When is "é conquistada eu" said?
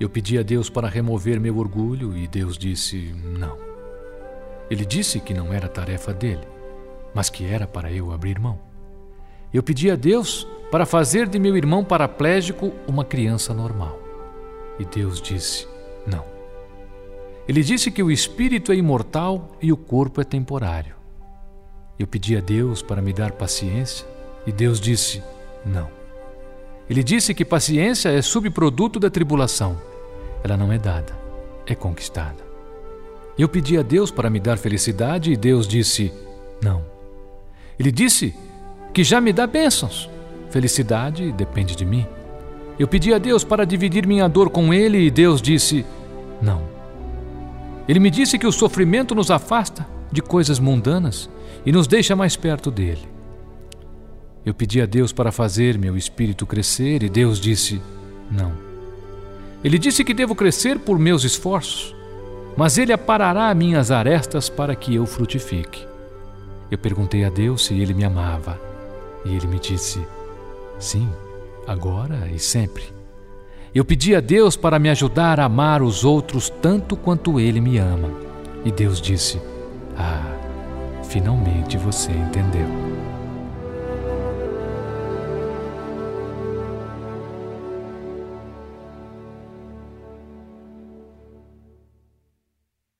31.66-33.48